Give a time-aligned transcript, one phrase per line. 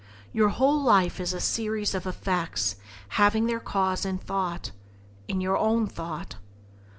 [0.33, 2.75] Your whole life is a series of effects
[3.09, 4.71] having their cause in thought—
[5.27, 6.37] in your own thought.